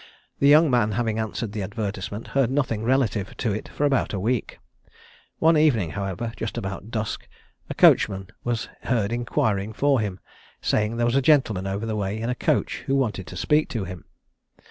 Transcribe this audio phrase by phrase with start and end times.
[0.39, 4.19] The young man, having answered the advertisement, heard nothing relative to it for about a
[4.19, 4.57] week.
[5.37, 7.27] One evening, however, just about dusk,
[7.69, 10.19] a coachman was heard inquiring for him,
[10.59, 13.69] saying there was a gentleman over the way in a coach who wanted to speak
[13.69, 14.05] to him.